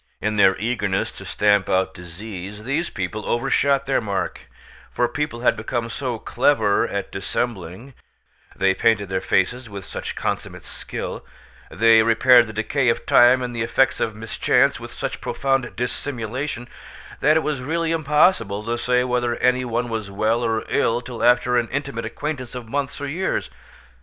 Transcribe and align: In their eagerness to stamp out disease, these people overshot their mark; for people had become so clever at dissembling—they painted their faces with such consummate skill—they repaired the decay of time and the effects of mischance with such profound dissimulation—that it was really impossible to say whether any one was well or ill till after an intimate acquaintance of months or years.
In 0.19 0.35
their 0.35 0.57
eagerness 0.57 1.11
to 1.11 1.25
stamp 1.25 1.69
out 1.69 1.93
disease, 1.93 2.63
these 2.63 2.89
people 2.89 3.23
overshot 3.27 3.85
their 3.85 4.01
mark; 4.01 4.49
for 4.89 5.07
people 5.07 5.41
had 5.41 5.55
become 5.55 5.89
so 5.91 6.17
clever 6.17 6.87
at 6.87 7.11
dissembling—they 7.11 8.73
painted 8.73 9.09
their 9.09 9.21
faces 9.21 9.69
with 9.69 9.85
such 9.85 10.15
consummate 10.15 10.63
skill—they 10.63 12.01
repaired 12.01 12.47
the 12.47 12.51
decay 12.53 12.89
of 12.89 13.05
time 13.05 13.43
and 13.43 13.55
the 13.55 13.61
effects 13.61 13.99
of 13.99 14.15
mischance 14.15 14.79
with 14.79 14.91
such 14.91 15.21
profound 15.21 15.75
dissimulation—that 15.75 17.37
it 17.37 17.43
was 17.43 17.61
really 17.61 17.91
impossible 17.91 18.63
to 18.63 18.79
say 18.79 19.03
whether 19.03 19.35
any 19.35 19.63
one 19.63 19.87
was 19.87 20.09
well 20.09 20.41
or 20.43 20.65
ill 20.67 21.01
till 21.01 21.23
after 21.23 21.57
an 21.59 21.67
intimate 21.69 22.07
acquaintance 22.07 22.55
of 22.55 22.67
months 22.67 22.99
or 22.99 23.07
years. 23.07 23.51